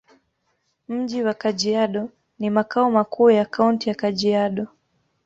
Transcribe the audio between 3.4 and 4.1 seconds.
Kaunti ya